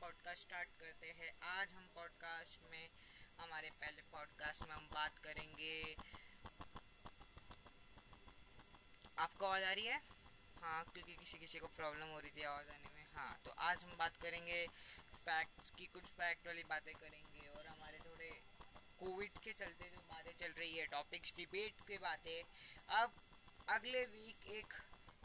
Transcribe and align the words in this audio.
Podcast 0.00 0.42
start 0.42 0.68
करते 0.80 1.10
हैं। 1.10 1.30
आज 1.42 1.74
हम 1.74 1.86
पॉडकास्ट 1.94 2.60
में, 2.70 2.88
हमारे 3.40 3.70
पहले 3.80 4.02
पॉडकास्ट 4.12 4.62
में 4.62 4.74
हम 4.74 4.88
बात 4.92 5.18
करेंगे। 5.18 5.96
आपको 9.18 9.46
आवाज़ 9.46 9.64
आ 9.64 9.72
रही 9.72 9.86
है? 9.86 10.00
हाँ 10.62 10.84
क्योंकि 10.84 11.14
किसी 11.14 11.38
किसी 11.38 11.58
को 11.58 11.66
प्रॉब्लम 11.66 12.08
हो 12.08 12.18
रही 12.20 12.30
थी 12.30 12.42
आवाज़ 12.42 12.68
आने 12.68 12.88
में। 12.94 13.04
हाँ 13.14 13.38
तो 13.44 13.50
आज 13.50 13.84
हम 13.84 13.96
बात 13.96 14.16
करेंगे 14.16 14.66
फैक्ट्स 15.26 15.70
की, 15.70 15.86
कुछ 15.86 16.04
फैक्ट 16.04 16.46
वाली 16.46 16.64
बातें 16.64 16.94
करेंगे 16.94 17.46
और 17.48 17.66
हमारे 17.66 17.98
थोड़े 17.98 18.30
कोविड 18.98 19.38
के 19.38 19.52
चलते 19.52 19.90
जो 19.90 20.00
बातें 20.10 20.32
चल 20.40 20.52
रही 20.52 20.76
है 20.76 20.86
टॉपिक्स 20.86 21.34
डिबेट 21.36 21.80
की 21.88 21.98
बातें। 21.98 22.42
अब 22.96 23.14
अगले 23.68 24.04
वीक 24.06 24.46
एक 24.50 24.72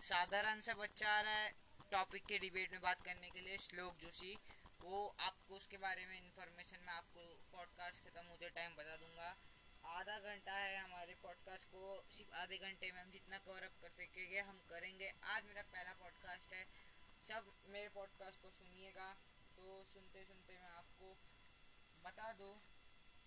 साधारण 0.02 0.62
सा 0.62 0.74
बच्चा 0.74 1.10
आ 1.10 1.22
रहा 1.22 1.34
है 1.34 1.54
टॉपिक 1.92 2.26
के 2.26 2.38
डिबेट 2.40 2.72
में 2.72 2.82
बात 2.82 3.02
करने 3.02 3.30
के 3.30 3.42
लिए, 3.42 3.58
श्लोक 3.58 3.96
जोशी। 3.96 4.38
वो 4.84 5.16
आपको 5.20 5.56
उसके 5.56 5.78
बारे 5.78 6.06
में 6.06 6.18
इंफॉर्मेशन 6.18 6.80
मैं 6.80 6.94
आपको 6.94 7.22
पॉडकास्ट 7.52 8.04
खत्म 8.04 8.26
होते 8.26 8.50
टाइम 8.50 8.76
बता 8.76 8.98
दूँगा। 8.98 9.38
आधा 9.86 10.20
घंटा 10.20 10.54
है 10.54 10.78
हमारे 10.78 11.16
पॉडकास्ट 11.16 11.68
को, 11.68 12.04
सिर्फ़ 12.12 12.32
आधे 12.32 12.58
घंटे 12.58 12.92
में 12.92 13.02
हम 13.02 13.12
जितना 13.12 13.38
कवर 13.38 13.64
अप 13.64 13.76
कर 13.82 13.90
सकेंगे, 13.90 14.40
हम 14.40 14.58
करेंगे। 14.70 15.12
आज 15.24 15.46
मेरा 15.46 15.62
पहला 15.62 15.94
पॉडकास्ट 15.94 16.54
है। 16.54 16.66
सब 17.28 17.52
मेरे 17.66 17.90
पॉडकास्ट 17.90 18.42
को 18.42 18.50
सुनिएगा। 18.50 19.14
तो 19.58 19.84
सुनते 19.84 20.26
सुनते 20.26 20.58
मैं 20.58 20.70
आपको 20.70 21.18
बता 22.04 22.34
दूँ 22.34 22.54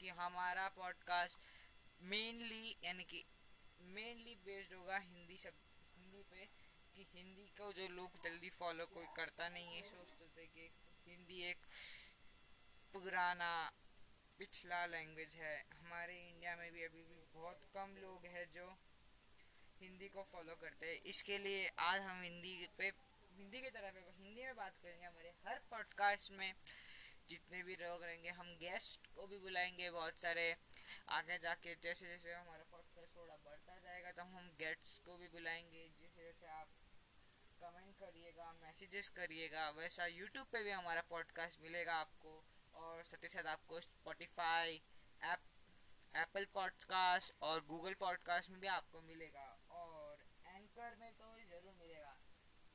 कि 0.00 0.08
हमारा 0.08 0.68
पॉडकास्ट 0.68 1.38
मेनली 2.02 2.77
यानी 2.84 3.05
कि 3.05 3.24
मेनली 3.80 4.34
बेस्ड 4.34 4.74
होगा 4.74 4.98
हिंदी 4.98 5.38
शब्द 5.38 5.62
हिंदी 5.96 6.22
पे, 6.22 6.48
कि 6.96 7.06
हिंदी 7.14 7.46
को 7.46 7.72
जो 7.72 7.88
लोग 7.88 8.22
जल्दी 8.24 8.50
फॉलो 8.50 8.86
कोई 8.86 9.06
करता 9.16 9.48
नहीं 9.48 9.77
है, 9.77 9.91
सोचते 9.91 10.27
थे 10.27 10.46
कि 10.46 10.70
हिंदी 11.06 11.42
एक 11.42 11.66
पुराना 12.92 13.52
पिछला 14.38 14.84
लैंग्वेज 14.86 15.34
है। 15.36 15.56
हमारे 15.74 16.16
इंडिया 16.19 16.56
में 16.56 16.70
भी 16.72 16.84
अभी 16.84 17.02
भी 17.02 17.22
बहुत 17.34 17.64
कम 17.74 17.97
लोग 18.02 18.27
हैं 18.27 18.44
जो 18.52 18.66
हिंदी 19.80 20.08
को 20.08 20.22
फॉलो 20.22 20.55
करते 20.55 20.86
हैं। 20.86 21.00
इसके 21.06 21.38
लिए 21.38 21.66
आज 21.78 22.00
हम 22.00 22.22
हिंदी 22.22 22.55
पे, 22.78 22.88
हिंदी 23.36 23.60
की 23.60 23.70
तरफ़ 23.70 23.98
हिंदी 24.19 24.44
में 24.44 24.56
बात 24.56 24.78
करेंगे 24.82 25.06
हमारे 25.06 25.32
हर 25.44 25.58
पॉडकास्ट 25.70 26.32
में। 26.32 26.52
जितने 27.28 27.62
भी 27.62 27.77
लोग 27.77 28.02
रहेंगे, 28.02 28.30
हम 28.30 28.48
गेस्ट 28.56 29.06
को 29.06 29.27
भी 29.27 29.38
बुलाएँगे 29.38 29.91
बहुत 29.91 30.19
सारे। 30.19 30.56
आगे 31.08 31.38
जाके 31.38 31.75
जैसे 31.75 32.06
जैसे 32.06 32.32
हमारा 32.32 32.64
पॉडकास्ट 32.72 33.16
थोड़ा 33.16 33.36
बढ़ता 33.36 33.78
जाएगा 33.78 34.12
तो 34.12 34.22
हम 34.22 34.50
गेस्ट्स 34.58 34.98
को 34.98 35.16
भी 35.16 35.28
बुलाएँगे। 35.28 35.88
जैसे 36.00 36.25
जैसे 36.25 36.47
आप 36.47 36.69
कमेंट 37.64 37.94
करिएगा 37.96 38.52
मैसेजेस 38.62 39.08
करिएगा, 39.16 39.68
वैसा 39.72 40.06
यूट्यूब 40.08 40.46
पे 40.52 40.62
भी 40.62 40.70
हमारा 40.72 41.02
पॉडकास्ट 41.08 41.60
मिलेगा 41.60 41.94
आपको 41.96 42.32
और 42.74 43.04
साथ 43.04 43.24
ही 43.24 43.28
साथ 43.28 43.46
आपको 43.48 43.80
स्पॉटिफाई 43.80 44.80
ऐप 45.22 45.50
एप्पल 46.14 46.44
पॉडकास्ट 46.54 47.34
और 47.42 47.64
गूगल 47.66 47.94
पॉडकास्ट 48.00 48.50
में 48.50 48.60
भी 48.60 48.66
आपको 48.72 49.00
मिलेगा 49.02 49.46
और 49.78 50.22
एंकर 50.46 50.94
में 50.96 51.12
तो 51.14 51.30
ज़रूर 51.44 51.74
मिलेगा। 51.74 52.12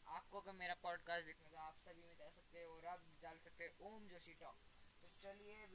आपको 0.07 0.39
अगर 0.39 0.53
मेरा 0.55 0.75
पॉडकास्ट 0.83 1.25
देखने 1.25 1.49
का 1.49 1.61
आप 1.61 1.77
सभी 1.79 2.03
में 2.03 2.15
जा 2.17 2.29
सकते 2.29 2.59
हैं 2.59 2.65
और 2.67 2.85
आप 2.85 3.03
डाल 3.23 3.37
सकते 3.39 3.63
हैं, 3.63 3.71
ओम 3.81 4.07
जोशी 4.07 4.33
टॉक। 4.41 4.57
तो 5.03 5.09
चलिए 5.21 5.65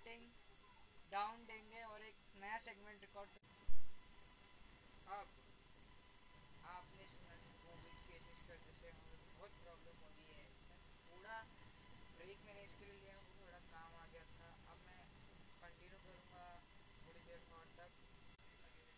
सेटिंग 0.00 0.28
डाउन 1.12 1.44
देंगे 1.46 1.82
और 1.84 2.02
एक 2.02 2.16
नया 2.36 2.58
सेगमेंट 2.58 3.00
रिकॉर्ड 3.00 3.28
अब 5.10 5.26
बहुत 9.36 9.52
प्रॉब्लम 9.62 9.96
हो 10.00 10.10
है। 10.30 10.44
थोड़ा 11.10 11.36
ब्रेक 12.16 12.44
मैंने 12.46 12.62
इसके 12.62 12.84
लिए 12.84 12.94
लिया 12.94 13.14
थोड़ा 13.30 13.58
काम 13.72 13.94
आ 13.94 14.06
गया 14.06 14.24
था। 14.32 14.48
अब 14.72 14.78
मैं 14.86 15.02
कंटिन्यू 15.62 15.98
करूँगा 16.06 16.44
थोड़ी 17.06 17.20
देर 17.20 17.42
बाद 17.50 17.68
तक। 17.78 17.90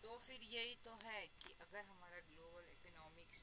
तो 0.03 0.17
फिर 0.27 0.43
यही 0.43 0.75
तो 0.85 0.95
है 1.03 1.21
कि 1.43 1.55
अगर 1.61 1.85
हमारा 1.85 2.19
ग्लोबल 2.31 2.69
इकोनॉमिक्स 2.71 3.41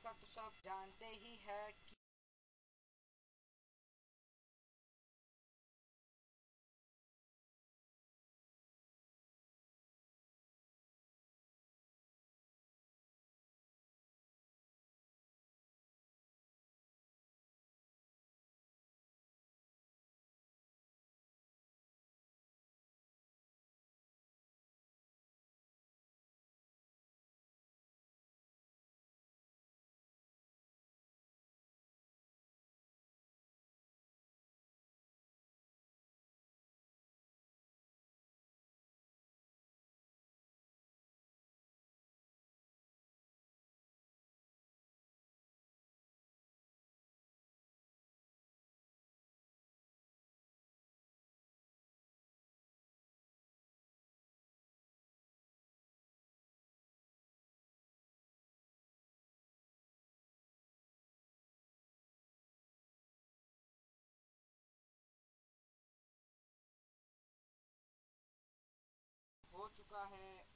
का 0.00 0.12
तो 0.12 0.26
सब 0.26 0.60
जानते 0.64 1.06
ही 1.06 1.34
है 1.46 1.62
कि 69.96 70.04
हो। 70.04 70.55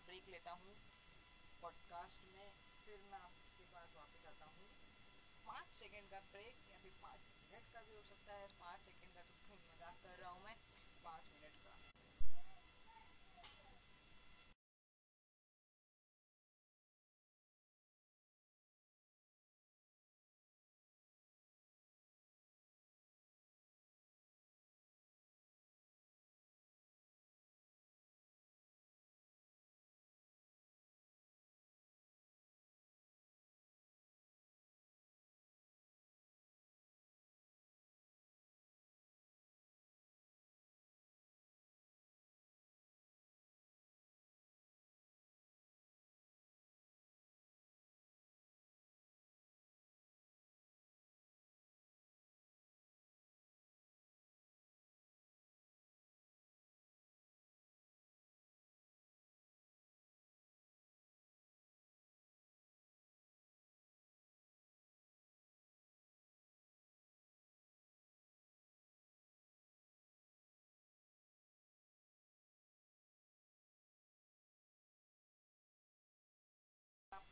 अपना 0.00 0.06
ब्रेक 0.06 0.28
लेता 0.28 0.52
हूँ 0.52 0.74
पॉडकास्ट 1.62 2.24
में, 2.26 2.52
फिर 2.86 3.00
मैं 3.10 3.18
आपके 3.18 3.64
पास 3.64 3.92
वापस 3.96 4.26
आता 4.26 4.46
हूँ। 4.46 4.68
पाँच 5.46 5.74
सेकेंड 5.76 6.08
का 6.08 6.20
ब्रेक 6.32 6.70
या 6.70 6.78
फिर 6.78 6.92
पाँच 7.02 7.28
मिनट 7.42 7.68
का 7.72 7.80
भी 7.82 7.94
हो 7.94 8.02
सकता 8.02 8.32
है। 8.32 8.46
पाँच 8.60 8.84
सेकेंड 8.84 9.12
का 9.12 9.22
तो 9.44 9.56
मज़ाक 9.66 10.00
कर 10.02 10.16
रहा 10.16 10.30
हूँ 10.30 10.42
मैं। 10.44 10.56
पाँच 11.04 11.28
मिनट 11.34 11.56
का 11.56 11.69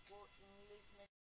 आपको 0.08 0.26
इंग्लिश 0.40 0.92
में 0.98 1.17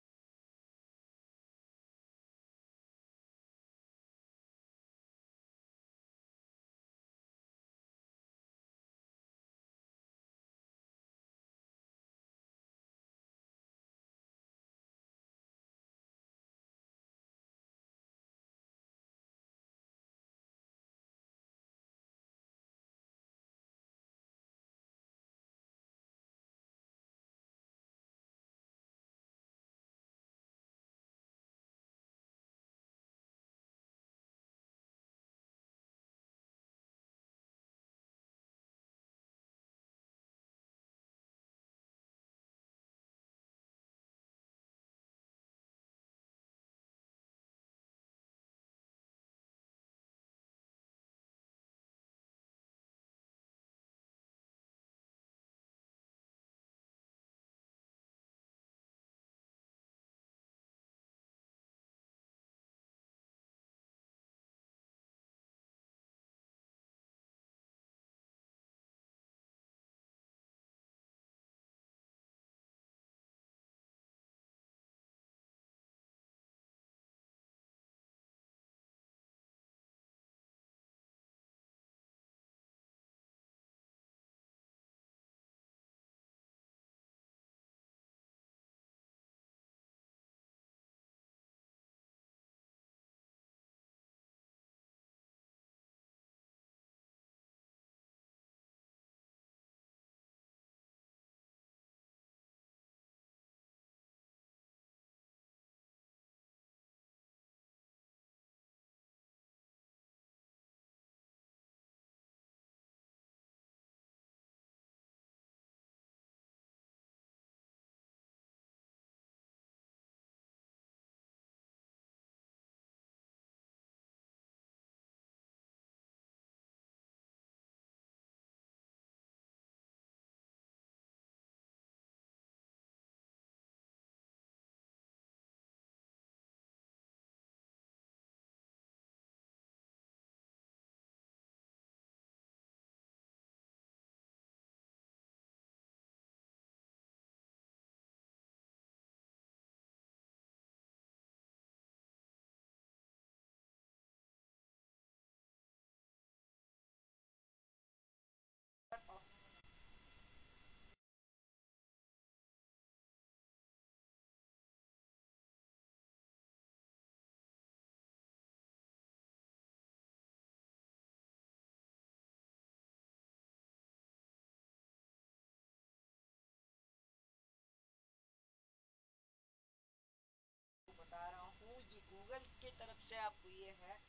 से 183.04 183.16
आपको 183.16 183.48
ये 183.48 183.78
है। 183.82 184.02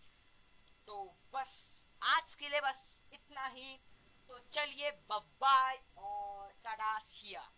तो 0.87 1.17
बस, 1.33 1.83
आज 2.01 2.35
के 2.35 2.49
लिए 2.49 2.61
बस 2.61 3.01
इतना 3.13 3.47
ही। 3.47 3.79
तो 4.27 4.39
चलिए 4.39 4.91
बाय 5.11 5.83
और 5.97 6.51
टाटा 6.63 6.99
शिया 6.99 7.51